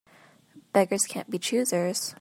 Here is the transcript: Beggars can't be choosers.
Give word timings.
Beggars 0.73 1.03
can't 1.03 1.29
be 1.29 1.37
choosers. 1.37 2.09